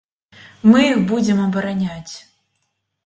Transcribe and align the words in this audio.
Мы 0.69 0.79
іх 0.85 1.03
будзем 1.13 1.43
абараняць. 1.45 2.13